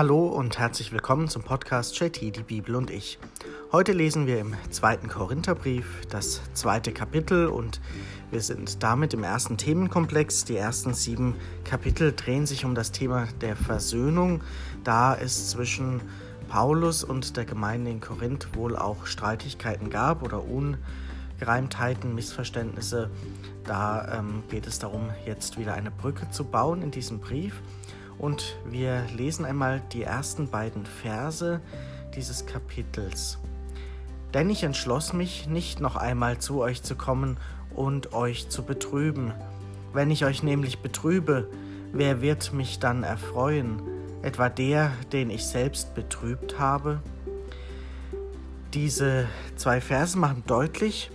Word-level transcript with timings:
Hallo 0.00 0.28
und 0.28 0.58
herzlich 0.58 0.92
willkommen 0.92 1.28
zum 1.28 1.42
Podcast 1.42 2.00
JT, 2.00 2.34
die 2.34 2.42
Bibel 2.42 2.74
und 2.74 2.90
ich. 2.90 3.18
Heute 3.70 3.92
lesen 3.92 4.26
wir 4.26 4.38
im 4.38 4.54
zweiten 4.70 5.08
Korintherbrief 5.08 6.06
das 6.08 6.40
zweite 6.54 6.90
Kapitel 6.90 7.48
und 7.48 7.82
wir 8.30 8.40
sind 8.40 8.82
damit 8.82 9.12
im 9.12 9.24
ersten 9.24 9.58
Themenkomplex. 9.58 10.46
Die 10.46 10.56
ersten 10.56 10.94
sieben 10.94 11.34
Kapitel 11.64 12.14
drehen 12.14 12.46
sich 12.46 12.64
um 12.64 12.74
das 12.74 12.92
Thema 12.92 13.28
der 13.42 13.56
Versöhnung, 13.56 14.40
da 14.84 15.14
es 15.14 15.50
zwischen 15.50 16.00
Paulus 16.48 17.04
und 17.04 17.36
der 17.36 17.44
Gemeinde 17.44 17.90
in 17.90 18.00
Korinth 18.00 18.56
wohl 18.56 18.76
auch 18.76 19.04
Streitigkeiten 19.04 19.90
gab 19.90 20.22
oder 20.22 20.42
Ungereimtheiten, 20.42 22.14
Missverständnisse. 22.14 23.10
Da 23.64 24.20
ähm, 24.20 24.44
geht 24.48 24.66
es 24.66 24.78
darum, 24.78 25.10
jetzt 25.26 25.58
wieder 25.58 25.74
eine 25.74 25.90
Brücke 25.90 26.30
zu 26.30 26.44
bauen 26.44 26.80
in 26.80 26.90
diesem 26.90 27.18
Brief. 27.18 27.60
Und 28.20 28.56
wir 28.66 29.06
lesen 29.16 29.46
einmal 29.46 29.80
die 29.92 30.02
ersten 30.02 30.48
beiden 30.48 30.84
Verse 30.84 31.60
dieses 32.14 32.44
Kapitels. 32.44 33.38
Denn 34.34 34.50
ich 34.50 34.62
entschloss 34.62 35.14
mich, 35.14 35.48
nicht 35.48 35.80
noch 35.80 35.96
einmal 35.96 36.38
zu 36.38 36.60
euch 36.60 36.82
zu 36.82 36.96
kommen 36.96 37.38
und 37.74 38.12
euch 38.12 38.50
zu 38.50 38.62
betrüben. 38.62 39.32
Wenn 39.94 40.10
ich 40.10 40.26
euch 40.26 40.42
nämlich 40.42 40.80
betrübe, 40.80 41.48
wer 41.92 42.20
wird 42.20 42.52
mich 42.52 42.78
dann 42.78 43.04
erfreuen? 43.04 43.80
Etwa 44.22 44.50
der, 44.50 44.92
den 45.12 45.30
ich 45.30 45.46
selbst 45.46 45.94
betrübt 45.94 46.58
habe? 46.58 47.00
Diese 48.74 49.26
zwei 49.56 49.80
Verse 49.80 50.18
machen 50.18 50.44
deutlich, 50.46 51.10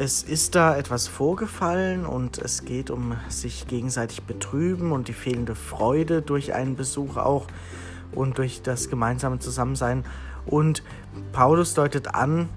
es 0.00 0.22
ist 0.22 0.54
da 0.54 0.78
etwas 0.78 1.08
vorgefallen 1.08 2.06
und 2.06 2.38
es 2.38 2.64
geht 2.64 2.88
um 2.88 3.16
sich 3.28 3.66
gegenseitig 3.66 4.22
betrüben 4.22 4.92
und 4.92 5.08
die 5.08 5.12
fehlende 5.12 5.54
Freude 5.54 6.22
durch 6.22 6.54
einen 6.54 6.74
Besuch 6.74 7.18
auch 7.18 7.46
und 8.12 8.38
durch 8.38 8.62
das 8.62 8.88
gemeinsame 8.88 9.40
Zusammensein. 9.40 10.06
Und 10.46 10.82
Paulus 11.32 11.74
deutet 11.74 12.14
an, 12.14 12.48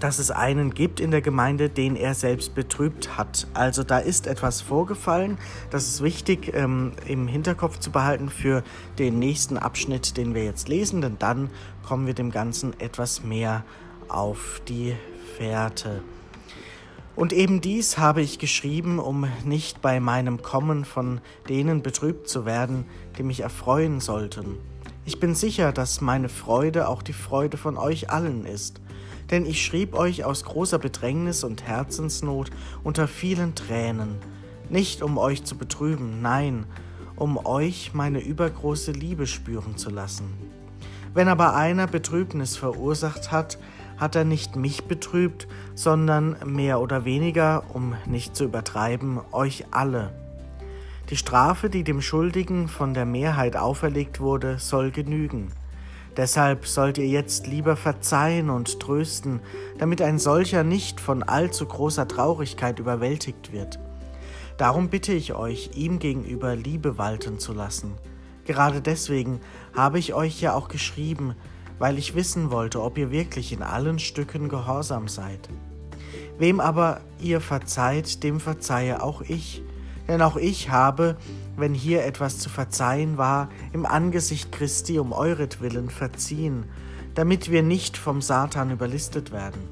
dass 0.00 0.18
es 0.18 0.32
einen 0.32 0.74
gibt 0.74 0.98
in 0.98 1.12
der 1.12 1.22
Gemeinde, 1.22 1.68
den 1.68 1.94
er 1.94 2.14
selbst 2.14 2.56
betrübt 2.56 3.16
hat. 3.16 3.46
Also 3.54 3.84
da 3.84 3.98
ist 3.98 4.26
etwas 4.26 4.60
vorgefallen. 4.60 5.38
Das 5.70 5.86
ist 5.86 6.02
wichtig 6.02 6.54
ähm, 6.54 6.90
im 7.06 7.28
Hinterkopf 7.28 7.78
zu 7.78 7.92
behalten 7.92 8.28
für 8.28 8.64
den 8.98 9.20
nächsten 9.20 9.58
Abschnitt, 9.58 10.16
den 10.16 10.34
wir 10.34 10.42
jetzt 10.42 10.68
lesen, 10.68 11.02
denn 11.02 11.20
dann 11.20 11.50
kommen 11.86 12.08
wir 12.08 12.14
dem 12.14 12.32
Ganzen 12.32 12.74
etwas 12.80 13.22
mehr 13.22 13.62
auf 14.08 14.60
die 14.66 14.96
Fährte. 15.38 16.02
Und 17.16 17.32
eben 17.32 17.60
dies 17.60 17.96
habe 17.96 18.22
ich 18.22 18.38
geschrieben, 18.38 18.98
um 18.98 19.26
nicht 19.44 19.80
bei 19.80 20.00
meinem 20.00 20.42
Kommen 20.42 20.84
von 20.84 21.20
denen 21.48 21.82
betrübt 21.82 22.28
zu 22.28 22.44
werden, 22.44 22.86
die 23.16 23.22
mich 23.22 23.40
erfreuen 23.40 24.00
sollten. 24.00 24.58
Ich 25.04 25.20
bin 25.20 25.34
sicher, 25.34 25.72
dass 25.72 26.00
meine 26.00 26.28
Freude 26.28 26.88
auch 26.88 27.02
die 27.02 27.12
Freude 27.12 27.56
von 27.56 27.76
euch 27.76 28.10
allen 28.10 28.46
ist, 28.46 28.80
denn 29.30 29.46
ich 29.46 29.64
schrieb 29.64 29.94
euch 29.94 30.24
aus 30.24 30.44
großer 30.44 30.78
Bedrängnis 30.78 31.44
und 31.44 31.62
Herzensnot 31.62 32.50
unter 32.82 33.06
vielen 33.06 33.54
Tränen, 33.54 34.16
nicht 34.68 35.02
um 35.02 35.16
euch 35.18 35.44
zu 35.44 35.56
betrüben, 35.56 36.20
nein, 36.20 36.66
um 37.16 37.36
euch 37.46 37.92
meine 37.94 38.20
übergroße 38.20 38.90
Liebe 38.90 39.26
spüren 39.26 39.76
zu 39.76 39.90
lassen. 39.90 40.32
Wenn 41.12 41.28
aber 41.28 41.54
einer 41.54 41.86
Betrübnis 41.86 42.56
verursacht 42.56 43.30
hat, 43.30 43.58
hat 43.96 44.16
er 44.16 44.24
nicht 44.24 44.56
mich 44.56 44.84
betrübt, 44.84 45.46
sondern 45.74 46.36
mehr 46.44 46.80
oder 46.80 47.04
weniger, 47.04 47.64
um 47.72 47.94
nicht 48.06 48.36
zu 48.36 48.44
übertreiben, 48.44 49.20
euch 49.32 49.66
alle. 49.70 50.12
Die 51.10 51.16
Strafe, 51.16 51.68
die 51.68 51.84
dem 51.84 52.00
Schuldigen 52.00 52.66
von 52.68 52.94
der 52.94 53.04
Mehrheit 53.04 53.56
auferlegt 53.56 54.20
wurde, 54.20 54.58
soll 54.58 54.90
genügen. 54.90 55.52
Deshalb 56.16 56.66
sollt 56.66 56.98
ihr 56.98 57.08
jetzt 57.08 57.46
lieber 57.46 57.76
verzeihen 57.76 58.48
und 58.48 58.80
trösten, 58.80 59.40
damit 59.78 60.00
ein 60.00 60.18
solcher 60.18 60.62
nicht 60.62 61.00
von 61.00 61.22
allzu 61.22 61.66
großer 61.66 62.06
Traurigkeit 62.06 62.78
überwältigt 62.78 63.52
wird. 63.52 63.78
Darum 64.56 64.88
bitte 64.88 65.12
ich 65.12 65.34
euch, 65.34 65.70
ihm 65.74 65.98
gegenüber 65.98 66.54
Liebe 66.54 66.96
walten 66.96 67.40
zu 67.40 67.52
lassen. 67.52 67.92
Gerade 68.44 68.80
deswegen 68.80 69.40
habe 69.74 69.98
ich 69.98 70.14
euch 70.14 70.40
ja 70.40 70.54
auch 70.54 70.68
geschrieben, 70.68 71.34
weil 71.78 71.98
ich 71.98 72.14
wissen 72.14 72.50
wollte, 72.50 72.82
ob 72.82 72.98
ihr 72.98 73.10
wirklich 73.10 73.52
in 73.52 73.62
allen 73.62 73.98
Stücken 73.98 74.48
gehorsam 74.48 75.08
seid. 75.08 75.48
Wem 76.38 76.60
aber 76.60 77.00
ihr 77.20 77.40
verzeiht, 77.40 78.22
dem 78.22 78.40
verzeihe 78.40 79.02
auch 79.02 79.22
ich, 79.22 79.62
denn 80.08 80.22
auch 80.22 80.36
ich 80.36 80.70
habe, 80.70 81.16
wenn 81.56 81.74
hier 81.74 82.04
etwas 82.04 82.38
zu 82.38 82.48
verzeihen 82.48 83.16
war, 83.16 83.48
im 83.72 83.86
Angesicht 83.86 84.52
Christi 84.52 84.98
um 84.98 85.12
euretwillen 85.12 85.90
verziehen, 85.90 86.64
damit 87.14 87.50
wir 87.50 87.62
nicht 87.62 87.96
vom 87.96 88.20
Satan 88.20 88.70
überlistet 88.70 89.32
werden. 89.32 89.62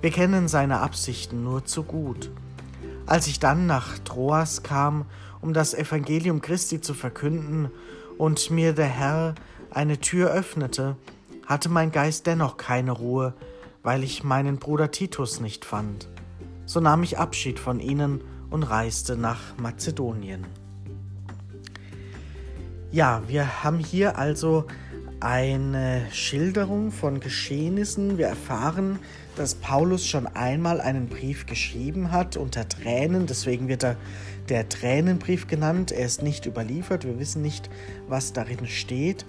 Wir 0.00 0.10
kennen 0.10 0.46
seine 0.46 0.80
Absichten 0.80 1.42
nur 1.42 1.64
zu 1.64 1.82
gut. 1.82 2.30
Als 3.06 3.26
ich 3.26 3.40
dann 3.40 3.66
nach 3.66 3.98
Troas 3.98 4.62
kam, 4.62 5.06
um 5.40 5.52
das 5.52 5.74
Evangelium 5.74 6.40
Christi 6.40 6.80
zu 6.80 6.94
verkünden, 6.94 7.70
und 8.16 8.50
mir 8.50 8.72
der 8.72 8.86
Herr 8.86 9.34
eine 9.70 9.98
Tür 10.00 10.30
öffnete, 10.30 10.96
hatte 11.48 11.70
mein 11.70 11.90
Geist 11.90 12.26
dennoch 12.26 12.58
keine 12.58 12.92
Ruhe, 12.92 13.32
weil 13.82 14.04
ich 14.04 14.22
meinen 14.22 14.58
Bruder 14.58 14.90
Titus 14.90 15.40
nicht 15.40 15.64
fand. 15.64 16.06
So 16.66 16.78
nahm 16.78 17.02
ich 17.02 17.18
Abschied 17.18 17.58
von 17.58 17.80
ihnen 17.80 18.20
und 18.50 18.64
reiste 18.64 19.16
nach 19.16 19.56
Mazedonien. 19.56 20.46
Ja, 22.90 23.22
wir 23.26 23.64
haben 23.64 23.78
hier 23.78 24.18
also 24.18 24.66
eine 25.20 26.06
Schilderung 26.12 26.92
von 26.92 27.18
Geschehnissen. 27.18 28.18
Wir 28.18 28.26
erfahren, 28.26 28.98
dass 29.36 29.54
Paulus 29.54 30.06
schon 30.06 30.26
einmal 30.26 30.82
einen 30.82 31.08
Brief 31.08 31.46
geschrieben 31.46 32.12
hat 32.12 32.36
unter 32.36 32.68
Tränen. 32.68 33.26
Deswegen 33.26 33.68
wird 33.68 33.84
er 33.84 33.96
der 34.48 34.68
Tränenbrief 34.68 35.46
genannt. 35.46 35.92
Er 35.92 36.06
ist 36.06 36.22
nicht 36.22 36.46
überliefert. 36.46 37.04
Wir 37.04 37.18
wissen 37.18 37.42
nicht, 37.42 37.70
was 38.08 38.32
darin 38.32 38.66
steht. 38.66 39.24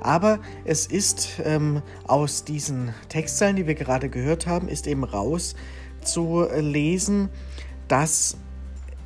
Aber 0.00 0.40
es 0.64 0.86
ist 0.86 1.40
ähm, 1.44 1.82
aus 2.06 2.44
diesen 2.44 2.94
Textzeilen, 3.08 3.56
die 3.56 3.66
wir 3.66 3.74
gerade 3.74 4.08
gehört 4.08 4.46
haben, 4.46 4.68
ist 4.68 4.86
eben 4.86 5.04
raus 5.04 5.54
zu 6.00 6.46
lesen, 6.58 7.28
dass 7.88 8.36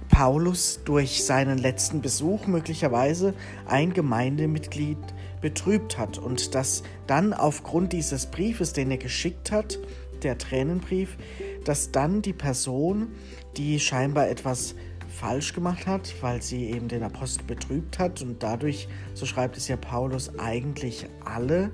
Paulus 0.09 0.81
durch 0.84 1.25
seinen 1.25 1.59
letzten 1.59 2.00
Besuch 2.00 2.47
möglicherweise 2.47 3.34
ein 3.66 3.93
Gemeindemitglied 3.93 4.98
betrübt 5.41 5.98
hat 5.98 6.19
und 6.19 6.54
dass 6.54 6.83
dann 7.06 7.34
aufgrund 7.34 7.93
dieses 7.93 8.27
Briefes, 8.27 8.72
den 8.72 8.91
er 8.91 8.98
geschickt 8.98 9.53
hat, 9.53 9.78
der 10.22 10.38
Tränenbrief, 10.38 11.16
dass 11.65 11.93
dann 11.93 12.22
die 12.22 12.33
Person, 12.33 13.09
die 13.56 13.78
scheinbar 13.78 14.28
etwas 14.28 14.75
falsch 15.16 15.54
gemacht 15.54 15.87
hat, 15.87 16.15
weil 16.21 16.43
sie 16.43 16.66
eben 16.66 16.88
den 16.88 17.03
Apostel 17.03 17.44
betrübt 17.44 17.99
hat 17.99 18.22
und 18.22 18.43
dadurch, 18.43 18.88
so 19.15 19.25
schreibt 19.27 19.56
es 19.56 19.69
ja 19.69 19.77
Paulus, 19.77 20.38
eigentlich 20.38 21.06
alle. 21.25 21.71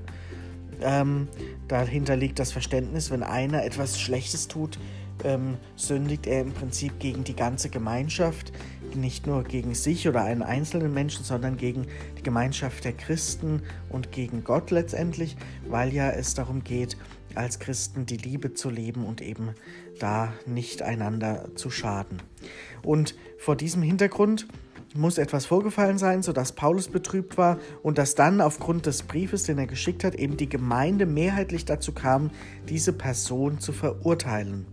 Ähm, 0.81 1.29
dahinter 1.69 2.17
liegt 2.17 2.39
das 2.39 2.53
Verständnis, 2.53 3.11
wenn 3.11 3.23
einer 3.23 3.65
etwas 3.65 4.01
Schlechtes 4.01 4.49
tut, 4.49 4.79
ähm, 5.25 5.57
sündigt 5.77 6.27
er 6.27 6.41
im 6.41 6.53
Prinzip 6.53 6.99
gegen 6.99 7.25
die 7.25 7.37
ganze 7.37 7.69
Gemeinschaft, 7.69 8.53
nicht 8.95 9.27
nur 9.27 9.45
gegen 9.45 9.75
sich 9.75 10.09
oder 10.09 10.23
einen 10.23 10.43
einzelnen 10.43 10.93
Menschen, 10.93 11.25
sondern 11.25 11.57
gegen 11.57 11.87
die 12.19 12.23
Gemeinschaft 12.23 12.85
der 12.85 12.93
Christen 12.93 13.63
und 13.89 14.13
gegen 14.13 14.45
Gott 14.45 14.71
letztendlich, 14.71 15.37
weil 15.69 15.93
ja 15.93 16.11
es 16.11 16.35
darum 16.35 16.65
geht, 16.65 16.97
als 17.35 17.59
Christen 17.59 18.07
die 18.07 18.17
Liebe 18.17 18.53
zu 18.53 18.71
leben 18.71 19.05
und 19.07 19.21
eben 19.21 19.55
da 19.99 20.33
nicht 20.47 20.83
einander 20.83 21.51
zu 21.55 21.71
schaden. 21.71 22.21
Und 22.85 23.15
vor 23.39 23.57
diesem 23.57 23.83
Hintergrund 23.83 24.47
muss 24.95 25.19
etwas 25.19 25.47
vorgefallen 25.47 25.99
sein, 25.99 26.23
sodass 26.23 26.53
Paulus 26.53 26.89
betrübt 26.89 27.39
war 27.39 27.59
und 27.83 27.99
dass 27.99 28.15
dann 28.15 28.41
aufgrund 28.41 28.87
des 28.87 29.03
Briefes, 29.03 29.45
den 29.45 29.59
er 29.59 29.67
geschickt 29.67 30.05
hat, 30.05 30.15
eben 30.15 30.37
die 30.37 30.49
Gemeinde 30.49 31.07
mehrheitlich 31.07 31.65
dazu 31.65 31.93
kam, 31.93 32.31
diese 32.69 32.93
Person 32.93 33.59
zu 33.59 33.73
verurteilen. 33.73 34.67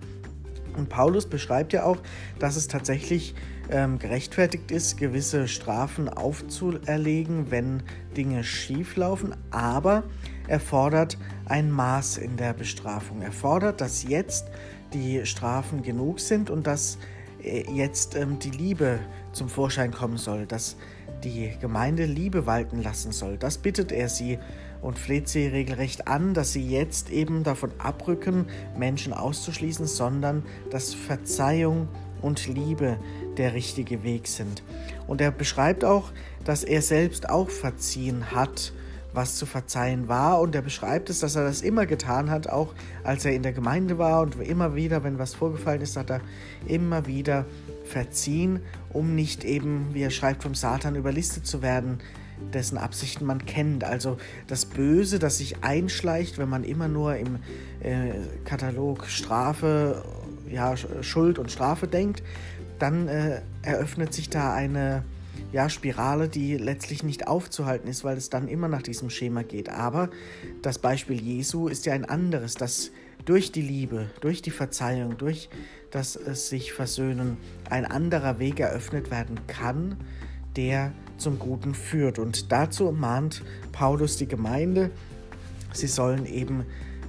Und 0.77 0.89
Paulus 0.89 1.25
beschreibt 1.25 1.73
ja 1.73 1.83
auch, 1.83 1.97
dass 2.37 2.55
es 2.55 2.67
tatsächlich 2.67 3.35
ähm, 3.69 3.99
gerechtfertigt 3.99 4.71
ist, 4.71 4.97
gewisse 4.97 5.47
Strafen 5.47 6.09
aufzuerlegen, 6.09 7.51
wenn 7.51 7.83
Dinge 8.15 8.43
schief 8.43 8.95
laufen, 8.95 9.35
aber 9.51 10.03
er 10.47 10.59
fordert 10.59 11.17
ein 11.45 11.69
Maß 11.71 12.17
in 12.17 12.37
der 12.37 12.53
Bestrafung. 12.53 13.21
Er 13.21 13.31
fordert, 13.31 13.81
dass 13.81 14.03
jetzt 14.03 14.47
die 14.93 15.25
Strafen 15.25 15.83
genug 15.83 16.19
sind 16.19 16.49
und 16.49 16.65
dass 16.65 16.97
jetzt 17.43 18.15
ähm, 18.15 18.39
die 18.39 18.51
Liebe 18.51 18.99
zum 19.31 19.49
Vorschein 19.49 19.91
kommen 19.91 20.17
soll, 20.17 20.45
dass 20.45 20.75
die 21.23 21.51
Gemeinde 21.59 22.05
Liebe 22.05 22.45
walten 22.45 22.81
lassen 22.81 23.11
soll. 23.11 23.37
Das 23.37 23.57
bittet 23.57 23.91
er 23.91 24.09
sie 24.09 24.39
und 24.81 24.97
fleht 24.97 25.27
sie 25.27 25.47
regelrecht 25.47 26.07
an, 26.07 26.33
dass 26.33 26.53
sie 26.53 26.65
jetzt 26.65 27.09
eben 27.09 27.43
davon 27.43 27.71
abrücken, 27.77 28.45
Menschen 28.77 29.13
auszuschließen, 29.13 29.87
sondern 29.87 30.43
dass 30.69 30.93
Verzeihung 30.93 31.89
und 32.21 32.47
Liebe 32.47 32.97
der 33.37 33.53
richtige 33.53 34.03
Weg 34.03 34.27
sind. 34.27 34.63
Und 35.07 35.21
er 35.21 35.31
beschreibt 35.31 35.83
auch, 35.83 36.11
dass 36.45 36.63
er 36.63 36.81
selbst 36.81 37.29
auch 37.29 37.49
verziehen 37.49 38.31
hat 38.31 38.73
was 39.13 39.35
zu 39.35 39.45
verzeihen 39.45 40.07
war. 40.07 40.39
Und 40.39 40.55
er 40.55 40.61
beschreibt 40.61 41.09
es, 41.09 41.19
dass 41.19 41.35
er 41.35 41.43
das 41.43 41.61
immer 41.61 41.85
getan 41.85 42.29
hat, 42.29 42.47
auch 42.47 42.73
als 43.03 43.25
er 43.25 43.33
in 43.33 43.43
der 43.43 43.53
Gemeinde 43.53 43.97
war 43.97 44.21
und 44.21 44.39
immer 44.41 44.75
wieder, 44.75 45.03
wenn 45.03 45.19
was 45.19 45.33
vorgefallen 45.33 45.81
ist, 45.81 45.97
hat 45.97 46.09
er 46.09 46.21
immer 46.67 47.07
wieder 47.07 47.45
verziehen, 47.85 48.59
um 48.91 49.15
nicht 49.15 49.43
eben, 49.43 49.93
wie 49.93 50.03
er 50.03 50.11
schreibt, 50.11 50.43
vom 50.43 50.55
Satan 50.55 50.95
überlistet 50.95 51.45
zu 51.45 51.61
werden, 51.61 51.99
dessen 52.53 52.77
Absichten 52.77 53.25
man 53.25 53.45
kennt. 53.45 53.83
Also 53.83 54.17
das 54.47 54.65
Böse, 54.65 55.19
das 55.19 55.37
sich 55.37 55.63
einschleicht, 55.63 56.37
wenn 56.37 56.49
man 56.49 56.63
immer 56.63 56.87
nur 56.87 57.15
im 57.15 57.37
äh, 57.81 58.11
Katalog 58.45 59.07
Strafe, 59.07 60.03
ja, 60.49 60.75
Schuld 61.01 61.39
und 61.39 61.51
Strafe 61.51 61.87
denkt, 61.87 62.23
dann 62.79 63.07
äh, 63.07 63.41
eröffnet 63.61 64.13
sich 64.13 64.29
da 64.29 64.53
eine 64.53 65.03
ja, 65.51 65.69
Spirale, 65.69 66.29
die 66.29 66.57
letztlich 66.57 67.03
nicht 67.03 67.27
aufzuhalten 67.27 67.87
ist, 67.89 68.03
weil 68.03 68.17
es 68.17 68.29
dann 68.29 68.47
immer 68.47 68.67
nach 68.67 68.81
diesem 68.81 69.09
Schema 69.09 69.43
geht. 69.43 69.69
Aber 69.69 70.09
das 70.61 70.79
Beispiel 70.79 71.21
Jesu 71.21 71.67
ist 71.67 71.85
ja 71.85 71.93
ein 71.93 72.05
anderes, 72.05 72.55
dass 72.55 72.91
durch 73.25 73.51
die 73.51 73.61
Liebe, 73.61 74.09
durch 74.21 74.41
die 74.41 74.51
Verzeihung, 74.51 75.17
durch 75.17 75.49
das 75.91 76.15
es 76.15 76.49
sich 76.49 76.73
versöhnen, 76.73 77.37
ein 77.69 77.85
anderer 77.85 78.39
Weg 78.39 78.59
eröffnet 78.59 79.11
werden 79.11 79.39
kann, 79.47 79.97
der 80.55 80.93
zum 81.17 81.39
Guten 81.39 81.73
führt. 81.73 82.19
Und 82.19 82.51
dazu 82.51 82.91
mahnt 82.91 83.43
Paulus 83.71 84.17
die 84.17 84.27
Gemeinde, 84.27 84.91
sie 85.73 85.87
sollen 85.87 86.25
eben 86.25 86.65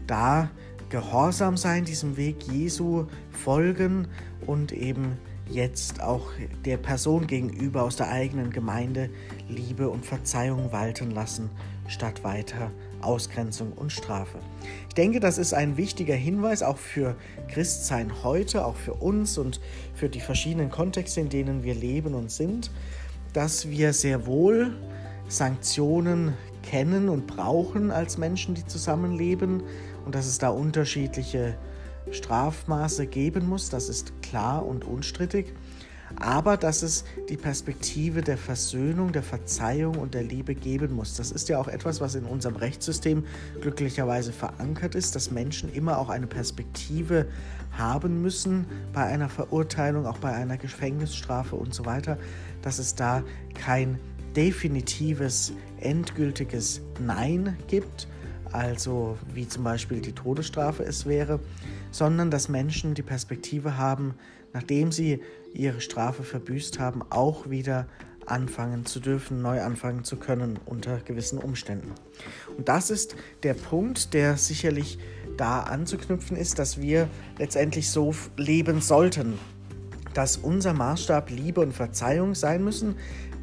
da 0.07 0.51
gehorsam 0.89 1.57
sein, 1.57 1.85
diesem 1.85 2.17
Weg 2.17 2.43
Jesu 2.45 3.07
folgen 3.31 4.09
und 4.47 4.73
eben 4.73 5.17
jetzt 5.51 6.01
auch 6.01 6.29
der 6.65 6.77
Person 6.77 7.27
gegenüber 7.27 7.83
aus 7.83 7.97
der 7.97 8.11
eigenen 8.11 8.51
Gemeinde 8.51 9.11
Liebe 9.49 9.89
und 9.89 10.05
Verzeihung 10.07 10.73
walten 10.73 11.11
lassen, 11.11 11.51
statt 11.89 12.23
weiter 12.25 12.71
Ausgrenzung 13.01 13.73
und 13.73 13.93
Strafe. 13.93 14.39
Ich 14.89 14.95
denke, 14.95 15.21
das 15.21 15.39
ist 15.39 15.55
ein 15.55 15.77
wichtiger 15.77 16.15
Hinweis 16.15 16.63
auch 16.63 16.77
für 16.77 17.17
Christsein 17.49 18.23
heute, 18.23 18.65
auch 18.65 18.77
für 18.77 18.95
uns 18.95 19.39
und 19.39 19.61
für 19.95 20.09
die 20.09 20.21
verschiedenen 20.21 20.71
Kontexte, 20.71 21.21
in 21.21 21.29
denen 21.29 21.65
wir 21.65 21.75
leben 21.75 22.15
und 22.15 22.31
sind, 22.31 22.71
dass 23.33 23.69
wir 23.69 23.93
sehr 23.93 24.27
wohl 24.27 24.77
Sanktionen 25.29 26.35
kennen 26.63 27.09
und 27.09 27.27
brauchen 27.27 27.91
als 27.91 28.19
Menschen, 28.19 28.55
die 28.55 28.67
zusammenleben 28.67 29.63
und 30.05 30.15
dass 30.15 30.27
es 30.27 30.39
da 30.39 30.51
unterschiedliche 30.51 31.57
Strafmaße 32.11 33.07
geben 33.07 33.49
muss, 33.49 33.71
das 33.71 33.89
ist 33.89 34.13
klar 34.23 34.65
und 34.65 34.85
unstrittig, 34.85 35.53
aber 36.17 36.57
dass 36.57 36.83
es 36.83 37.05
die 37.29 37.37
Perspektive 37.37 38.21
der 38.23 38.37
Versöhnung, 38.37 39.13
der 39.13 39.23
Verzeihung 39.23 39.97
und 39.97 40.15
der 40.15 40.23
Liebe 40.23 40.55
geben 40.55 40.95
muss. 40.95 41.17
Das 41.17 41.31
ist 41.31 41.49
ja 41.49 41.59
auch 41.59 41.69
etwas, 41.69 42.01
was 42.01 42.15
in 42.15 42.25
unserem 42.25 42.57
Rechtssystem 42.57 43.25
glücklicherweise 43.61 44.33
verankert 44.33 44.95
ist, 44.95 45.15
dass 45.15 45.31
Menschen 45.31 45.73
immer 45.73 45.99
auch 45.99 46.09
eine 46.09 46.27
Perspektive 46.27 47.27
haben 47.73 48.21
müssen 48.23 48.67
bei 48.93 49.05
einer 49.05 49.29
Verurteilung, 49.29 50.07
auch 50.07 50.19
bei 50.19 50.33
einer 50.33 50.57
Gefängnisstrafe 50.57 51.55
und 51.55 51.75
so 51.75 51.85
weiter, 51.85 52.19
dass 52.63 52.79
es 52.79 52.95
da 52.95 53.23
kein 53.55 53.99
definitives, 54.37 55.53
endgültiges 55.79 56.83
Nein 56.99 57.57
gibt, 57.69 58.09
also 58.53 59.17
wie 59.33 59.47
zum 59.47 59.65
Beispiel 59.65 60.01
die 60.01 60.13
Todesstrafe 60.13 60.83
es 60.83 61.07
wäre, 61.07 61.41
sondern 61.91 62.31
dass 62.31 62.49
Menschen 62.49 62.95
die 62.95 63.03
Perspektive 63.03 63.77
haben, 63.77 64.15
nachdem 64.53 64.93
sie 64.93 65.21
ihre 65.55 65.81
Strafe 65.81 66.23
verbüßt 66.23 66.79
haben, 66.79 67.03
auch 67.11 67.51
wieder 67.51 67.87
anfangen 68.27 68.87
zu 68.87 69.01
dürfen, 69.01 69.43
neu 69.43 69.61
anfangen 69.61 70.05
zu 70.05 70.17
können 70.17 70.59
unter 70.65 70.99
gewissen 70.99 71.39
Umständen. 71.39 71.93
Und 72.57 72.69
das 72.69 72.91
ist 72.91 73.17
der 73.43 73.55
Punkt, 73.55 74.15
der 74.15 74.37
sicherlich 74.37 74.99
da 75.37 75.61
anzuknüpfen 75.61 76.37
ist, 76.37 76.59
dass 76.59 76.81
wir 76.81 77.09
letztendlich 77.39 77.91
so 77.91 78.15
leben 78.37 78.81
sollten, 78.81 79.39
dass 80.15 80.37
unser 80.37 80.75
Maßstab 80.75 81.31
Liebe 81.31 81.61
und 81.61 81.73
Verzeihung 81.73 82.35
sein 82.35 82.63
müssen, 82.63 82.97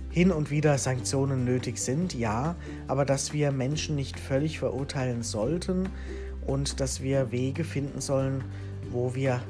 hin 0.10 0.32
und 0.32 0.50
wieder 0.50 0.78
Sanktionen 0.78 1.46
nötig 1.46 1.78
sind, 1.78 2.14
ja, 2.16 2.56
aber 2.88 3.06
dass 3.06 3.34
wir 3.34 3.52
Menschen 3.52 3.96
nicht 3.96 4.20
völlig 4.20 4.58
verurteilen 4.58 5.22
sollten 5.22 5.90
und 6.48 6.80
dass 6.80 7.02
wir 7.02 7.32
Wege 7.32 7.64
finden 7.64 8.02
sollen, 8.02 8.44
wo 8.90 9.14
wir 9.14 9.42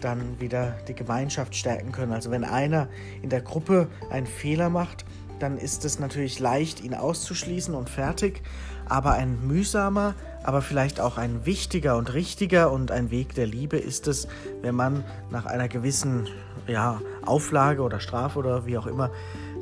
dann 0.00 0.40
wieder 0.40 0.76
die 0.88 0.94
Gemeinschaft 0.94 1.54
stärken 1.54 1.92
können. 1.92 2.12
Also 2.12 2.30
wenn 2.30 2.44
einer 2.44 2.88
in 3.22 3.30
der 3.30 3.40
Gruppe 3.40 3.88
einen 4.10 4.26
Fehler 4.26 4.68
macht, 4.68 5.04
dann 5.38 5.58
ist 5.58 5.84
es 5.84 5.98
natürlich 5.98 6.38
leicht, 6.40 6.82
ihn 6.82 6.94
auszuschließen 6.94 7.74
und 7.74 7.90
fertig. 7.90 8.42
Aber 8.88 9.12
ein 9.12 9.46
mühsamer, 9.46 10.14
aber 10.44 10.62
vielleicht 10.62 11.00
auch 11.00 11.18
ein 11.18 11.44
wichtiger 11.44 11.96
und 11.96 12.12
richtiger 12.14 12.70
und 12.70 12.90
ein 12.90 13.10
Weg 13.10 13.34
der 13.34 13.46
Liebe 13.46 13.76
ist 13.76 14.06
es, 14.06 14.28
wenn 14.62 14.74
man 14.74 15.04
nach 15.30 15.44
einer 15.44 15.68
gewissen 15.68 16.28
ja, 16.66 17.00
Auflage 17.24 17.82
oder 17.82 18.00
Strafe 18.00 18.38
oder 18.38 18.66
wie 18.66 18.78
auch 18.78 18.86
immer 18.86 19.10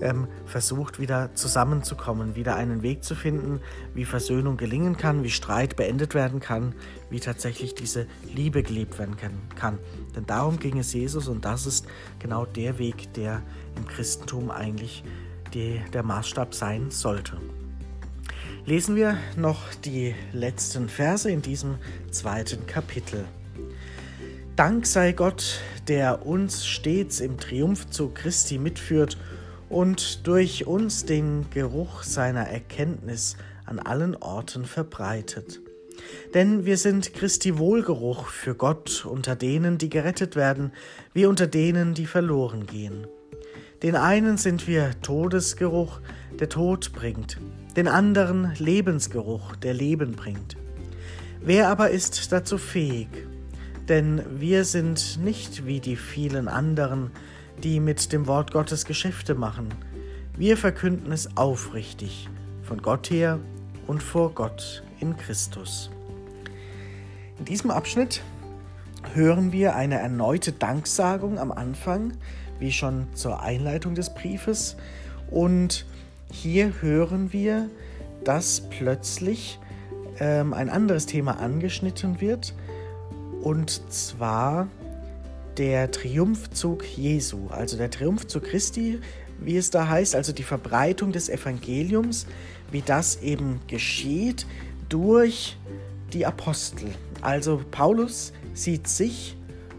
ähm, 0.01 0.27
versucht, 0.47 0.99
wieder 0.99 1.35
zusammenzukommen, 1.35 2.35
wieder 2.35 2.57
einen 2.57 2.83
Weg 2.83 3.05
zu 3.05 3.15
finden, 3.15 3.61
wie 3.95 4.05
Versöhnung 4.05 4.57
gelingen 4.57 4.97
kann, 4.97 5.23
wie 5.25 5.31
Streit 5.31 5.77
beendet 5.77 6.15
werden 6.15 6.41
kann, 6.41 6.75
wie 7.11 7.21
tatsächlich 7.21 7.75
diese 7.75 8.07
Liebe 8.35 8.63
gelebt 8.63 8.99
werden 8.99 9.17
kann. 9.57 9.79
Denn 10.17 10.27
darum 10.27 10.59
ging 10.59 10.79
es 10.79 10.93
Jesus 10.93 11.29
und 11.29 11.45
das 11.45 11.67
ist 11.67 11.87
genau 12.19 12.47
der 12.47 12.79
Weg, 12.79 13.13
der 13.15 13.43
im 13.77 13.87
Christentum 13.87 14.51
eigentlich 14.51 15.05
die, 15.53 15.81
der 15.93 16.03
Maßstab 16.03 16.55
sein 16.55 16.91
sollte. 16.91 17.39
Lesen 18.67 18.97
wir 18.97 19.19
noch 19.37 19.75
die 19.85 20.15
letzten 20.33 20.89
Verse 20.89 21.31
in 21.31 21.43
diesem 21.43 21.77
zweiten 22.11 22.67
Kapitel. 22.67 23.27
Dank 24.57 24.87
sei 24.87 25.13
Gott, 25.13 25.61
der 25.89 26.25
uns 26.25 26.65
stets 26.65 27.21
im 27.21 27.39
Triumphzug 27.39 28.15
Christi 28.15 28.57
mitführt 28.57 29.19
und 29.75 30.29
durch 30.29 30.69
uns 30.69 31.05
den 31.05 31.47
Geruch 31.51 32.05
seiner 32.05 32.47
Erkenntnis 32.47 33.37
an 33.67 33.81
allen 33.81 34.15
Orten 34.15 34.67
verbreitet. 34.67 35.61
Denn 36.33 36.65
wir 36.65 36.77
sind 36.77 37.13
Christi 37.13 37.59
Wohlgeruch 37.59 38.29
für 38.29 38.55
Gott 38.55 39.05
unter 39.05 39.35
denen, 39.35 39.77
die 39.77 39.91
gerettet 39.91 40.37
werden, 40.37 40.71
wie 41.13 41.27
unter 41.27 41.49
denen, 41.49 41.93
die 41.93 42.07
verloren 42.07 42.67
gehen. 42.67 43.09
Den 43.83 43.97
einen 43.97 44.37
sind 44.37 44.69
wir 44.69 44.93
Todesgeruch, 45.03 46.01
der 46.39 46.49
Tod 46.49 46.93
bringt, 46.93 47.41
den 47.77 47.89
anderen 47.89 48.55
Lebensgeruch, 48.59 49.57
der 49.57 49.75
Leben 49.75 50.13
bringt. 50.13 50.57
Wer 51.43 51.69
aber 51.69 51.91
ist 51.91 52.31
dazu 52.31 52.59
fähig? 52.59 53.09
Denn 53.89 54.23
wir 54.39 54.65
sind 54.65 55.19
nicht 55.21 55.67
wie 55.67 55.81
die 55.81 55.97
vielen 55.97 56.47
anderen, 56.47 57.11
die 57.63 57.81
mit 57.81 58.13
dem 58.13 58.27
Wort 58.27 58.53
Gottes 58.53 58.85
Geschäfte 58.85 59.35
machen. 59.35 59.69
Wir 60.37 60.57
verkünden 60.57 61.13
es 61.13 61.37
aufrichtig, 61.37 62.29
von 62.63 62.83
Gott 62.83 63.11
her 63.11 63.39
und 63.87 64.03
vor 64.03 64.33
Gott 64.33 64.83
in 65.01 65.17
Christus. 65.17 65.91
In 67.39 67.45
diesem 67.45 67.71
Abschnitt 67.71 68.23
hören 69.13 69.53
wir 69.53 69.77
eine 69.77 69.99
erneute 69.99 70.53
Danksagung 70.53 71.39
am 71.39 71.53
Anfang, 71.53 72.15
wie 72.59 72.73
schon 72.73 73.07
zur 73.15 73.43
Einleitung 73.43 73.95
des 73.95 74.15
Briefes. 74.15 74.77
Und 75.31 75.87
hier 76.31 76.73
hören 76.81 77.33
wir, 77.33 77.69
dass 78.25 78.63
plötzlich 78.71 79.59
ähm, 80.19 80.55
ein 80.55 80.71
anderes 80.71 81.07
Thema 81.07 81.39
angeschnitten 81.39 82.21
wird, 82.21 82.55
und 83.43 83.93
zwar 83.93 84.69
der 85.57 85.91
Triumphzug 85.91 86.85
Jesu, 86.97 87.49
also 87.49 87.77
der 87.77 87.91
Triumphzug 87.91 88.45
Christi, 88.45 89.01
wie 89.41 89.57
es 89.57 89.71
da 89.71 89.89
heißt, 89.89 90.15
also 90.15 90.33
die 90.33 90.43
Verbreitung 90.43 91.13
des 91.13 91.29
Evangeliums, 91.29 92.27
wie 92.71 92.83
das 92.83 93.23
eben 93.23 93.61
geschieht 93.67 94.47
durch 94.89 95.57
die 96.13 96.27
Apostel. 96.27 96.89
Also 97.21 97.61
Paulus 97.71 98.33
sieht 98.53 98.89
sich 98.89 99.37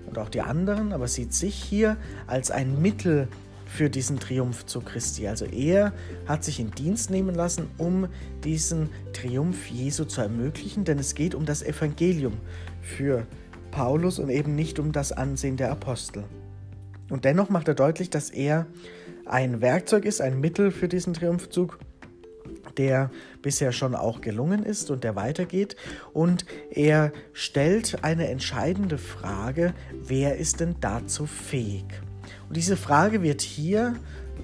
und 0.08 0.18
auch 0.18 0.30
die 0.30 0.42
anderen, 0.42 0.94
aber 0.94 1.08
sieht 1.08 1.34
sich 1.34 1.56
hier 1.56 1.98
als 2.28 2.52
ein 2.52 2.82
Mittel 2.82 3.28
für 3.66 3.90
diesen 3.90 4.20
Triumphzug 4.20 4.86
Christi. 4.86 5.28
Also 5.28 5.46
er 5.46 5.94
hat 6.28 6.44
sich 6.44 6.60
in 6.60 6.72
Dienst 6.72 7.10
nehmen 7.10 7.36
lassen, 7.36 7.68
um 7.78 8.08
diesen 8.44 8.90
Triumph 9.14 9.68
Jesu 9.68 10.06
zu 10.06 10.22
ermöglichen, 10.22 10.86
denn 10.86 11.00
es 11.00 11.16
geht 11.16 11.36
um 11.36 11.46
das 11.46 11.62
Evangelium 11.62 12.34
für 12.82 13.26
Paulus 13.76 14.20
und 14.20 14.30
eben 14.30 14.56
nicht 14.56 14.80
um 14.80 14.94
das 14.94 15.12
Ansehen 15.12 15.58
der 15.58 15.70
Apostel. 15.70 16.24
Und 17.10 17.26
dennoch 17.26 17.50
macht 17.50 17.68
er 17.68 17.74
deutlich, 17.74 18.10
dass 18.10 18.30
er 18.30 18.68
ein 19.26 19.60
Werkzeug 19.60 20.06
ist, 20.06 20.22
ein 20.22 20.40
Mittel 20.40 20.72
für 20.72 20.88
diesen 20.88 21.14
Triumphzug, 21.14 21.78
der 22.78 23.12
bisher 23.42 23.74
schon 23.74 23.94
auch 23.94 24.22
gelungen 24.22 24.64
ist 24.64 24.92
und 24.92 25.04
der 25.04 25.18
weitergeht. 25.18 25.76
Und 26.14 26.46
er 26.72 27.12
stellt 27.34 28.02
eine 28.02 28.30
entscheidende 28.30 28.98
Frage, 28.98 29.74
wer 29.92 30.38
ist 30.38 30.62
denn 30.62 30.76
dazu 30.80 31.26
fähig? 31.26 32.02
Und 32.48 32.56
diese 32.56 32.78
Frage 32.78 33.24
wird 33.24 33.42
hier 33.42 33.96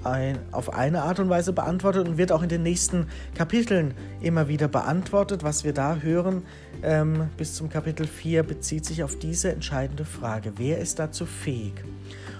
ein, 0.03 0.39
auf 0.51 0.73
eine 0.73 1.03
Art 1.03 1.19
und 1.19 1.29
Weise 1.29 1.53
beantwortet 1.53 2.07
und 2.07 2.17
wird 2.17 2.31
auch 2.31 2.43
in 2.43 2.49
den 2.49 2.63
nächsten 2.63 3.07
Kapiteln 3.35 3.93
immer 4.21 4.47
wieder 4.47 4.67
beantwortet. 4.67 5.43
Was 5.43 5.63
wir 5.63 5.73
da 5.73 5.97
hören 5.97 6.43
ähm, 6.83 7.29
bis 7.37 7.55
zum 7.55 7.69
Kapitel 7.69 8.07
4 8.07 8.43
bezieht 8.43 8.85
sich 8.85 9.03
auf 9.03 9.19
diese 9.19 9.51
entscheidende 9.51 10.05
Frage. 10.05 10.53
Wer 10.57 10.79
ist 10.79 10.99
dazu 10.99 11.25
fähig? 11.25 11.73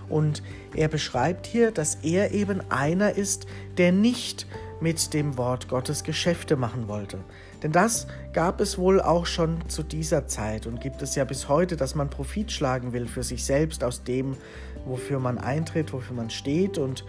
Und 0.10 0.43
er 0.75 0.88
beschreibt 0.88 1.46
hier, 1.46 1.72
dass 1.72 1.96
er 2.03 2.31
eben 2.31 2.62
einer 2.70 3.15
ist, 3.15 3.46
der 3.77 3.91
nicht 3.91 4.46
mit 4.81 5.13
dem 5.13 5.38
Wort 5.38 5.70
Gottes 5.70 6.03
Geschäfte 6.03 6.55
machen 6.55 6.88
wollte. 6.88 7.20
Denn 7.63 7.72
das 7.72 8.08
gab 8.34 8.60
es 8.60 8.77
wohl 8.77 9.00
auch 9.00 9.27
schon 9.27 9.70
zu 9.70 9.84
dieser 9.84 10.27
Zeit 10.27 10.65
und 10.65 10.81
gibt 10.81 11.01
es 11.03 11.15
ja 11.15 11.24
bis 11.24 11.48
heute, 11.48 11.77
dass 11.77 11.93
man 11.93 12.10
Profit 12.10 12.51
schlagen 12.51 12.91
will 12.91 13.05
für 13.08 13.24
sich 13.24 13.46
selbst 13.46 13.84
aus 13.84 14.03
dem, 14.03 14.36
wofür 14.86 15.20
man 15.20 15.38
eintritt, 15.38 15.93
wofür 15.93 16.15
man 16.15 16.31
steht. 16.31 16.79
Und 16.79 17.05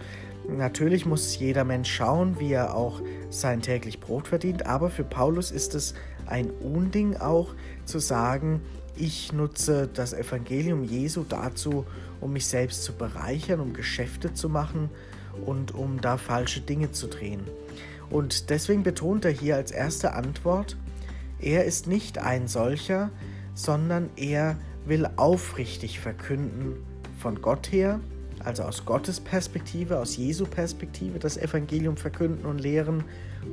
natürlich 0.47 1.05
muss 1.05 1.37
jeder 1.37 1.63
Mensch 1.63 1.91
schauen, 1.91 2.39
wie 2.39 2.51
er 2.51 2.75
auch 2.75 3.01
sein 3.29 3.61
täglich 3.61 3.99
Brot 3.99 4.27
verdient. 4.27 4.65
Aber 4.65 4.89
für 4.89 5.03
Paulus 5.03 5.51
ist 5.51 5.75
es 5.75 5.93
ein 6.25 6.49
Unding 6.49 7.17
auch 7.17 7.53
zu 7.85 7.99
sagen, 7.99 8.61
ich 8.95 9.33
nutze 9.33 9.89
das 9.91 10.13
Evangelium 10.13 10.83
Jesu 10.83 11.23
dazu, 11.27 11.85
um 12.21 12.33
mich 12.33 12.45
selbst 12.45 12.83
zu 12.83 12.93
bereichern, 12.93 13.59
um 13.59 13.73
Geschäfte 13.73 14.33
zu 14.33 14.49
machen 14.49 14.89
und 15.45 15.73
um 15.73 15.99
da 15.99 16.17
falsche 16.17 16.61
Dinge 16.61 16.91
zu 16.91 17.07
drehen. 17.07 17.41
Und 18.09 18.49
deswegen 18.49 18.83
betont 18.83 19.25
er 19.25 19.31
hier 19.31 19.55
als 19.55 19.71
erste 19.71 20.13
Antwort, 20.13 20.77
er 21.39 21.65
ist 21.65 21.87
nicht 21.87 22.19
ein 22.19 22.47
solcher, 22.47 23.09
sondern 23.55 24.09
er 24.15 24.57
will 24.85 25.09
aufrichtig 25.15 25.99
verkünden 25.99 26.75
von 27.19 27.41
Gott 27.41 27.71
her, 27.71 27.99
also 28.43 28.63
aus 28.63 28.85
Gottes 28.85 29.19
Perspektive, 29.19 29.99
aus 29.99 30.17
Jesu 30.17 30.45
Perspektive, 30.45 31.19
das 31.19 31.37
Evangelium 31.37 31.97
verkünden 31.97 32.45
und 32.45 32.59
lehren 32.59 33.03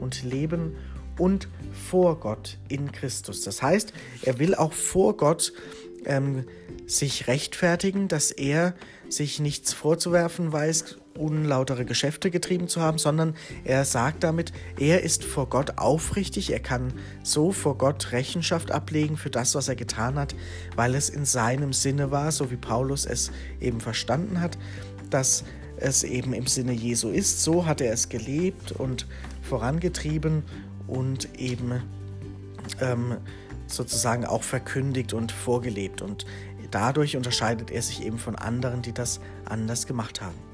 und 0.00 0.22
leben 0.22 0.76
und 1.18 1.48
vor 1.72 2.18
Gott 2.18 2.58
in 2.68 2.92
Christus. 2.92 3.42
Das 3.42 3.62
heißt, 3.62 3.92
er 4.22 4.38
will 4.38 4.54
auch 4.54 4.72
vor 4.72 5.16
Gott 5.16 5.52
ähm, 6.06 6.44
sich 6.86 7.26
rechtfertigen, 7.26 8.08
dass 8.08 8.30
er 8.30 8.74
sich 9.08 9.40
nichts 9.40 9.72
vorzuwerfen 9.72 10.52
weiß, 10.52 10.96
unlautere 11.18 11.84
Geschäfte 11.84 12.30
getrieben 12.30 12.68
zu 12.68 12.80
haben, 12.80 12.98
sondern 12.98 13.34
er 13.64 13.84
sagt 13.84 14.22
damit, 14.22 14.52
er 14.78 15.02
ist 15.02 15.24
vor 15.24 15.48
Gott 15.48 15.78
aufrichtig, 15.78 16.52
er 16.52 16.60
kann 16.60 16.92
so 17.22 17.52
vor 17.52 17.76
Gott 17.76 18.12
Rechenschaft 18.12 18.70
ablegen 18.70 19.16
für 19.16 19.30
das, 19.30 19.54
was 19.54 19.68
er 19.68 19.76
getan 19.76 20.18
hat, 20.18 20.34
weil 20.76 20.94
es 20.94 21.08
in 21.08 21.24
seinem 21.24 21.72
Sinne 21.72 22.10
war, 22.10 22.32
so 22.32 22.50
wie 22.50 22.56
Paulus 22.56 23.06
es 23.06 23.30
eben 23.60 23.80
verstanden 23.80 24.40
hat, 24.40 24.56
dass 25.10 25.44
es 25.76 26.04
eben 26.04 26.32
im 26.32 26.46
Sinne 26.46 26.72
Jesu 26.72 27.08
ist. 27.08 27.42
So 27.42 27.66
hat 27.66 27.80
er 27.80 27.92
es 27.92 28.08
gelebt 28.08 28.72
und 28.72 29.06
vorangetrieben 29.42 30.44
und 30.86 31.38
eben 31.38 31.82
ähm, 32.80 33.16
sozusagen 33.66 34.24
auch 34.24 34.42
verkündigt 34.42 35.12
und 35.12 35.32
vorgelebt. 35.32 36.02
Und 36.02 36.26
dadurch 36.70 37.16
unterscheidet 37.16 37.70
er 37.70 37.82
sich 37.82 38.04
eben 38.04 38.18
von 38.18 38.36
anderen, 38.36 38.82
die 38.82 38.92
das 38.92 39.20
anders 39.44 39.86
gemacht 39.86 40.20
haben. 40.20 40.49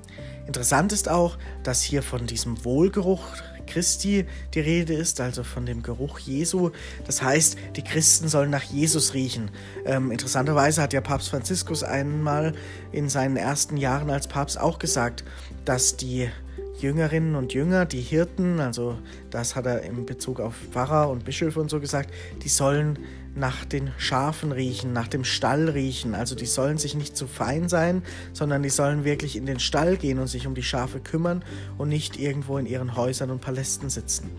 Interessant 0.46 0.92
ist 0.92 1.08
auch, 1.08 1.36
dass 1.62 1.82
hier 1.82 2.02
von 2.02 2.26
diesem 2.26 2.64
Wohlgeruch 2.64 3.24
Christi 3.66 4.26
die 4.54 4.60
Rede 4.60 4.94
ist, 4.94 5.20
also 5.20 5.42
von 5.42 5.66
dem 5.66 5.82
Geruch 5.82 6.18
Jesu. 6.20 6.70
Das 7.04 7.20
heißt, 7.20 7.56
die 7.74 7.82
Christen 7.82 8.28
sollen 8.28 8.50
nach 8.50 8.62
Jesus 8.62 9.14
riechen. 9.14 9.50
Ähm, 9.84 10.10
interessanterweise 10.10 10.80
hat 10.82 10.92
ja 10.92 11.00
Papst 11.00 11.30
Franziskus 11.30 11.82
einmal 11.82 12.54
in 12.92 13.08
seinen 13.08 13.36
ersten 13.36 13.76
Jahren 13.76 14.08
als 14.08 14.28
Papst 14.28 14.58
auch 14.58 14.78
gesagt, 14.78 15.24
dass 15.64 15.96
die 15.96 16.30
Jüngerinnen 16.78 17.34
und 17.36 17.54
Jünger, 17.54 17.86
die 17.86 18.00
Hirten, 18.00 18.60
also 18.60 18.98
das 19.30 19.56
hat 19.56 19.66
er 19.66 19.82
in 19.82 20.04
Bezug 20.04 20.40
auf 20.40 20.54
Pfarrer 20.72 21.08
und 21.08 21.24
Bischöfe 21.24 21.60
und 21.60 21.70
so 21.70 21.80
gesagt, 21.80 22.12
die 22.42 22.48
sollen 22.48 22.98
nach 23.34 23.64
den 23.64 23.92
Schafen 23.98 24.50
riechen, 24.52 24.92
nach 24.92 25.08
dem 25.08 25.24
Stall 25.24 25.68
riechen. 25.68 26.14
Also 26.14 26.34
die 26.34 26.46
sollen 26.46 26.78
sich 26.78 26.94
nicht 26.94 27.16
zu 27.16 27.26
fein 27.26 27.68
sein, 27.68 28.02
sondern 28.32 28.62
die 28.62 28.70
sollen 28.70 29.04
wirklich 29.04 29.36
in 29.36 29.46
den 29.46 29.60
Stall 29.60 29.96
gehen 29.96 30.18
und 30.18 30.26
sich 30.26 30.46
um 30.46 30.54
die 30.54 30.62
Schafe 30.62 31.00
kümmern 31.00 31.44
und 31.78 31.88
nicht 31.88 32.18
irgendwo 32.18 32.58
in 32.58 32.66
ihren 32.66 32.96
Häusern 32.96 33.30
und 33.30 33.40
Palästen 33.40 33.90
sitzen. 33.90 34.30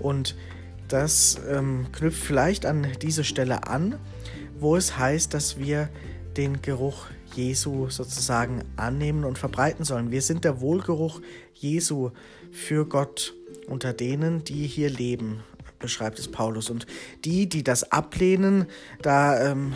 Und 0.00 0.36
das 0.88 1.40
ähm, 1.48 1.86
knüpft 1.92 2.22
vielleicht 2.22 2.66
an 2.66 2.86
diese 3.02 3.24
Stelle 3.24 3.66
an, 3.66 3.98
wo 4.58 4.76
es 4.76 4.98
heißt, 4.98 5.32
dass 5.34 5.58
wir 5.58 5.88
den 6.36 6.62
Geruch 6.62 7.06
Jesu 7.36 7.88
sozusagen 7.88 8.62
annehmen 8.76 9.24
und 9.24 9.38
verbreiten 9.38 9.84
sollen. 9.84 10.10
Wir 10.10 10.22
sind 10.22 10.44
der 10.44 10.60
Wohlgeruch 10.60 11.20
Jesu 11.54 12.10
für 12.50 12.86
Gott 12.86 13.34
unter 13.66 13.92
denen, 13.92 14.44
die 14.44 14.66
hier 14.66 14.90
leben, 14.90 15.42
beschreibt 15.78 16.18
es 16.18 16.28
Paulus. 16.28 16.70
Und 16.70 16.86
die, 17.24 17.48
die 17.48 17.62
das 17.62 17.92
ablehnen, 17.92 18.66
da 19.02 19.50
ähm, 19.50 19.74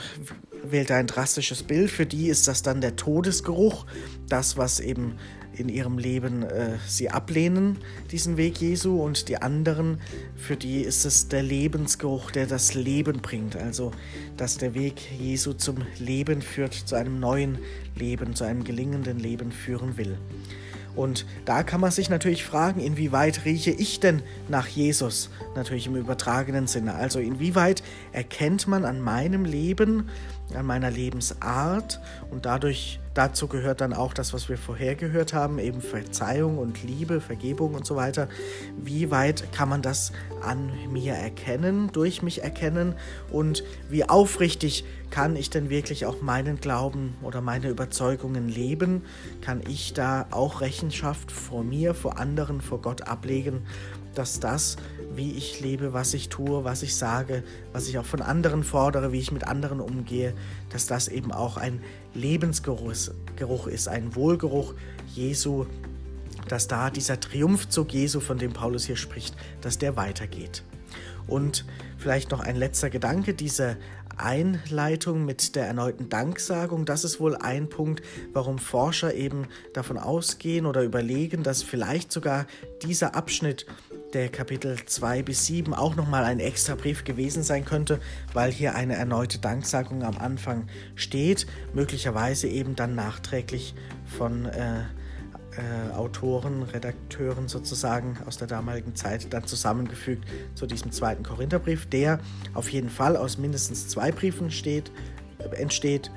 wählt 0.63 0.91
er 0.91 0.97
ein 0.97 1.07
drastisches 1.07 1.63
Bild. 1.63 1.91
Für 1.91 2.07
die 2.07 2.29
ist 2.29 2.49
das 2.49 2.63
dann 2.63 2.81
der 2.81 2.97
Todesgeruch, 2.97 3.87
das, 4.29 4.57
was 4.57 4.81
eben 4.81 5.17
in 5.57 5.69
ihrem 5.69 5.99
Leben 5.99 6.43
äh, 6.43 6.79
sie 6.87 7.11
ablehnen, 7.11 7.79
diesen 8.11 8.37
Weg 8.37 8.61
Jesu, 8.61 9.03
und 9.03 9.29
die 9.29 9.41
anderen, 9.41 10.01
für 10.37 10.57
die 10.57 10.81
ist 10.81 11.05
es 11.05 11.29
der 11.29 11.43
Lebensgeruch, 11.43 12.31
der 12.31 12.47
das 12.47 12.75
Leben 12.75 13.21
bringt. 13.21 13.57
Also, 13.57 13.93
dass 14.37 14.59
der 14.59 14.75
Weg 14.75 15.01
Jesu 15.19 15.53
zum 15.53 15.79
Leben 15.99 16.43
führt, 16.43 16.75
zu 16.75 16.95
einem 16.95 17.21
neuen 17.21 17.59
Leben, 17.97 18.35
zu 18.35 18.45
einem 18.45 18.65
gelingenden 18.65 19.19
Leben 19.19 19.53
führen 19.53 19.97
will. 19.97 20.19
Und 20.97 21.25
da 21.45 21.63
kann 21.63 21.81
man 21.81 21.91
sich 21.91 22.11
natürlich 22.11 22.45
fragen, 22.45 22.81
inwieweit 22.81 23.45
rieche 23.45 23.71
ich 23.71 24.01
denn 24.01 24.23
nach 24.49 24.67
Jesus? 24.67 25.31
Natürlich 25.55 25.87
im 25.87 25.97
übertragenen 25.97 26.67
Sinne. 26.67 26.95
Also 26.95 27.21
inwieweit 27.21 27.83
erkennt 28.13 28.67
man 28.67 28.85
an 28.85 29.01
meinem 29.01 29.45
Leben, 29.45 30.09
an 30.57 30.67
meiner 30.67 30.91
Lebensart 30.91 32.01
und 32.31 32.47
dadurch 32.47 33.01
dazu 33.15 33.49
gehört 33.49 33.81
dann 33.81 33.93
auch 33.93 34.15
das, 34.15 34.33
was 34.33 34.49
wir 34.49 34.57
vorher 34.57 34.95
gehört 34.95 35.33
haben, 35.33 35.59
eben 35.59 35.81
Verzeihung 35.81 36.59
und 36.59 36.83
Liebe, 36.83 37.21
Vergebung 37.21 37.75
und 37.75 37.87
so 37.87 37.97
weiter. 37.97 38.29
Wie 38.77 39.11
weit 39.11 39.53
kann 39.53 39.69
man 39.69 39.83
das 39.83 40.13
an 40.43 40.71
mir 40.91 41.15
erkennen, 41.15 41.91
durch 41.93 42.23
mich 42.23 42.43
erkennen 42.43 42.95
und 43.31 43.65
wie 43.89 44.09
aufrichtig 44.09 44.85
kann 45.11 45.35
ich 45.35 45.51
denn 45.51 45.71
wirklich 45.71 46.07
auch 46.07 46.23
meinen 46.23 46.61
Glauben 46.61 47.17
oder 47.23 47.41
meine 47.41 47.69
Überzeugungen 47.69 48.49
leben? 48.49 49.03
Kann 49.41 49.61
ich 49.69 49.93
da 49.93 50.27
auch 50.31 50.61
Rechenschaft 50.61 51.33
vor 51.33 51.65
mir, 51.65 51.95
vor 51.95 52.19
anderen, 52.19 52.61
vor 52.61 52.81
Gott 52.81 53.03
ablegen, 53.03 53.67
dass 54.15 54.41
das, 54.41 54.77
wie 55.15 55.33
ich 55.33 55.61
lebe, 55.61 55.93
was 55.93 56.15
ich 56.15 56.29
tue, 56.29 56.65
was 56.65 56.83
ich 56.83 56.97
sage, 56.97 57.43
was 57.73 57.89
ich 57.89 57.99
auch 57.99 58.05
von 58.05 58.23
anderen 58.23 58.65
fordere, 58.65 59.13
wie 59.13 59.19
ich 59.19 59.33
mit 59.33 59.47
anderen 59.47 59.81
umgehe, 59.81 60.35
dass 60.71 60.87
das 60.87 61.09
eben 61.09 61.33
auch 61.33 61.57
ein 61.57 61.81
Lebensgeruch 62.15 62.91
ist, 63.67 63.89
ein 63.89 64.15
Wohlgeruch 64.15 64.75
Jesu, 65.15 65.67
dass 66.49 66.69
da 66.69 66.91
dieser 66.91 67.21
Triumphzug 67.21 67.93
Jesu, 67.93 68.21
von 68.21 68.39
dem 68.39 68.53
Paulus 68.53 68.85
hier 68.85 68.97
spricht, 68.97 69.37
dass 69.61 69.79
der 69.79 69.97
weitergeht. 69.97 70.65
Und 71.27 71.65
vielleicht 71.97 72.31
noch 72.31 72.41
ein 72.41 72.57
letzter 72.57 72.91
Gedanke, 72.91 73.35
diese 73.35 73.77
Einleitung 74.17 75.25
mit 75.25 75.55
der 75.55 75.67
erneuten 75.67 76.09
Danksagung, 76.09 76.85
das 76.85 77.05
ist 77.05 77.21
wohl 77.21 77.37
ein 77.37 77.69
Punkt, 77.69 78.03
warum 78.33 78.59
Forscher 78.59 79.15
eben 79.15 79.47
davon 79.73 79.97
ausgehen 79.97 80.67
oder 80.67 80.83
überlegen, 80.83 81.43
dass 81.43 81.63
vielleicht 81.63 82.13
sogar 82.13 82.47
dieser 82.83 83.15
Abschnitt 83.15 83.67
der 84.13 84.29
Kapitel 84.29 84.77
2 84.85 85.23
bis 85.23 85.47
7 85.47 85.75
auch 85.75 85.97
nochmal 85.97 86.25
ein 86.25 86.41
extra 86.41 86.75
Brief 86.75 87.05
gewesen 87.05 87.43
sein 87.43 87.65
könnte, 87.65 88.01
weil 88.33 88.51
hier 88.51 88.75
eine 88.75 88.97
erneute 88.97 89.39
Danksagung 89.39 90.03
am 90.03 90.19
Anfang 90.19 90.69
steht, 90.95 91.47
möglicherweise 91.75 92.49
eben 92.49 92.75
dann 92.77 92.95
nachträglich 92.95 93.75
von 94.05 94.47
äh, 94.47 94.81
äh, 94.81 95.93
Autoren, 95.95 96.63
Redakteuren 96.63 97.49
sozusagen 97.49 98.19
aus 98.27 98.37
der 98.37 98.47
damaligen 98.49 98.95
Zeit 98.95 99.33
dann 99.33 99.45
zusammengefügt 99.45 100.25
zu 100.55 100.67
diesem 100.67 100.93
zweiten 100.93 101.23
Korintherbrief, 101.23 101.87
der 101.87 102.21
auf 102.55 102.69
jeden 102.71 102.91
Fall 102.91 103.17
aus 103.17 103.39
mindestens 103.39 103.89
zwei 103.89 104.13
Briefen 104.13 104.51
steht, 104.51 104.91
äh, 105.39 105.57
entsteht, 105.57 106.11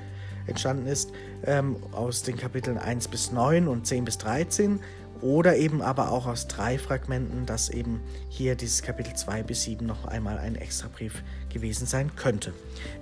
entstanden 0.46 0.86
ist, 0.86 1.10
ähm, 1.44 1.76
aus 1.92 2.22
den 2.22 2.36
Kapiteln 2.36 2.78
1 2.78 3.08
bis 3.08 3.32
9 3.32 3.66
und 3.66 3.86
10 3.86 4.04
bis 4.04 4.18
13 4.18 4.80
oder 5.24 5.56
eben 5.56 5.80
aber 5.80 6.12
auch 6.12 6.26
aus 6.26 6.48
drei 6.48 6.78
Fragmenten, 6.78 7.46
dass 7.46 7.70
eben 7.70 8.02
hier 8.28 8.56
dieses 8.56 8.82
Kapitel 8.82 9.14
2 9.14 9.42
bis 9.42 9.62
7 9.62 9.86
noch 9.86 10.04
einmal 10.04 10.36
ein 10.36 10.54
Extrabrief 10.54 11.22
gewesen 11.48 11.86
sein 11.86 12.14
könnte. 12.14 12.52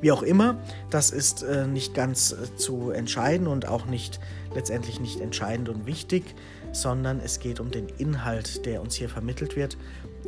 Wie 0.01 0.13
auch 0.13 0.23
immer, 0.23 0.57
das 0.89 1.11
ist 1.11 1.43
äh, 1.43 1.67
nicht 1.67 1.95
ganz 1.95 2.31
äh, 2.31 2.55
zu 2.55 2.91
entscheiden 2.91 3.49
und 3.49 3.67
auch 3.67 3.87
nicht 3.87 4.21
letztendlich 4.55 5.01
nicht 5.01 5.21
entscheidend 5.21 5.69
und 5.69 5.85
wichtig, 5.85 6.23
sondern 6.71 7.19
es 7.19 7.41
geht 7.41 7.59
um 7.59 7.73
den 7.73 7.89
Inhalt, 7.89 8.67
der 8.67 8.83
uns 8.83 8.95
hier 8.95 9.09
vermittelt 9.09 9.57
wird 9.57 9.77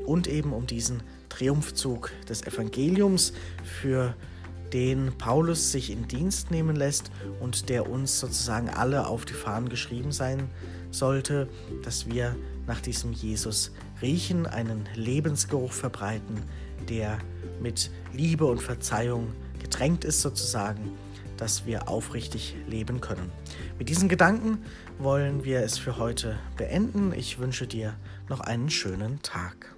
und 0.04 0.26
eben 0.26 0.52
um 0.52 0.66
diesen 0.66 1.00
Triumphzug 1.28 2.10
des 2.28 2.42
Evangeliums, 2.42 3.34
für 3.62 4.16
den 4.72 5.12
Paulus 5.18 5.72
sich 5.72 5.90
in 5.90 6.08
Dienst 6.08 6.50
nehmen 6.50 6.76
lässt 6.76 7.10
und 7.40 7.68
der 7.68 7.88
uns 7.88 8.18
sozusagen 8.18 8.68
alle 8.68 9.06
auf 9.06 9.24
die 9.24 9.34
Fahnen 9.34 9.68
geschrieben 9.68 10.12
sein 10.12 10.48
sollte, 10.90 11.48
dass 11.82 12.06
wir 12.06 12.36
nach 12.66 12.80
diesem 12.80 13.12
Jesus 13.12 13.72
riechen, 14.00 14.46
einen 14.46 14.88
Lebensgeruch 14.94 15.72
verbreiten, 15.72 16.42
der 16.88 17.18
mit 17.60 17.90
Liebe 18.12 18.46
und 18.46 18.62
Verzeihung 18.62 19.32
getränkt 19.60 20.04
ist 20.04 20.20
sozusagen, 20.20 20.92
dass 21.36 21.66
wir 21.66 21.88
aufrichtig 21.88 22.54
leben 22.68 23.00
können. 23.00 23.32
Mit 23.78 23.88
diesen 23.88 24.08
Gedanken 24.08 24.58
wollen 24.98 25.44
wir 25.44 25.60
es 25.60 25.78
für 25.78 25.98
heute 25.98 26.38
beenden. 26.56 27.12
Ich 27.12 27.38
wünsche 27.38 27.66
dir 27.66 27.94
noch 28.28 28.40
einen 28.40 28.70
schönen 28.70 29.20
Tag. 29.22 29.73